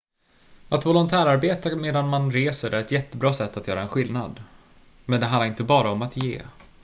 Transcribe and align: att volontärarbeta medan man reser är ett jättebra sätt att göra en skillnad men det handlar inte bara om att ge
att 0.69 0.85
volontärarbeta 0.85 1.75
medan 1.75 2.09
man 2.09 2.31
reser 2.31 2.71
är 2.73 2.79
ett 2.79 2.91
jättebra 2.91 3.33
sätt 3.33 3.57
att 3.57 3.67
göra 3.67 3.81
en 3.81 3.87
skillnad 3.89 4.43
men 5.05 5.19
det 5.19 5.25
handlar 5.25 5.45
inte 5.47 5.63
bara 5.63 5.91
om 5.91 6.01
att 6.01 6.17
ge 6.17 6.41